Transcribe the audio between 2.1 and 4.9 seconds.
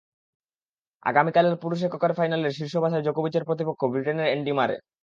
ফাইনালে শীর্ষ বাছাই জোকোভিচের প্রতিপক্ষ ব্রিটেনের অ্যান্ডি মারে।